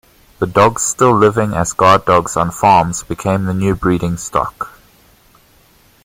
The 0.39 0.47
dogs 0.47 0.81
still 0.81 1.15
living 1.15 1.53
as 1.53 1.73
guard 1.73 2.05
dogs 2.05 2.35
on 2.35 2.49
farms 2.49 3.03
became 3.03 3.45
the 3.45 3.53
new 3.53 3.75
breeding 3.75 4.17
stock. 4.17 4.73